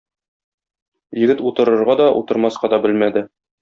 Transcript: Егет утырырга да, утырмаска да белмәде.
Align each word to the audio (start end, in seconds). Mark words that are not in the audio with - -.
Егет 1.25 1.45
утырырга 1.51 1.99
да, 2.03 2.11
утырмаска 2.23 2.75
да 2.77 2.85
белмәде. 2.89 3.29